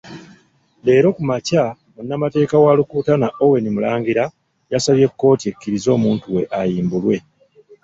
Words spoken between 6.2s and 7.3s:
we ayimbulwe.